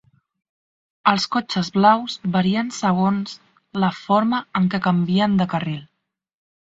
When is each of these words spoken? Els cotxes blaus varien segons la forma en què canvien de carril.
Els 1.11 1.27
cotxes 1.35 1.69
blaus 1.75 2.15
varien 2.37 2.71
segons 2.79 3.35
la 3.85 3.93
forma 3.99 4.41
en 4.61 4.67
què 4.73 4.81
canvien 4.87 5.37
de 5.43 5.49
carril. 5.53 5.81